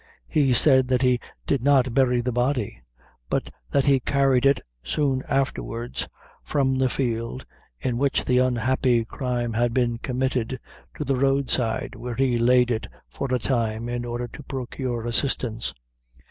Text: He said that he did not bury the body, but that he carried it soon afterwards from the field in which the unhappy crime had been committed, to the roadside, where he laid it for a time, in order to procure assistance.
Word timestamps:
He 0.27 0.51
said 0.51 0.87
that 0.87 1.03
he 1.03 1.19
did 1.45 1.61
not 1.61 1.93
bury 1.93 2.21
the 2.21 2.31
body, 2.31 2.81
but 3.29 3.51
that 3.69 3.85
he 3.85 3.99
carried 3.99 4.47
it 4.47 4.59
soon 4.81 5.21
afterwards 5.29 6.07
from 6.43 6.79
the 6.79 6.89
field 6.89 7.45
in 7.79 7.99
which 7.99 8.25
the 8.25 8.39
unhappy 8.39 9.05
crime 9.05 9.53
had 9.53 9.75
been 9.75 9.99
committed, 9.99 10.59
to 10.97 11.03
the 11.03 11.15
roadside, 11.15 11.93
where 11.93 12.15
he 12.15 12.39
laid 12.39 12.71
it 12.71 12.87
for 13.09 13.31
a 13.31 13.37
time, 13.37 13.87
in 13.89 14.03
order 14.03 14.27
to 14.29 14.41
procure 14.41 15.05
assistance. 15.05 15.71